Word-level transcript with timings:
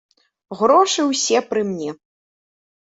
Грошы 0.61 1.01
ўсе 1.11 1.37
пры 1.51 1.61
мне. 1.71 1.91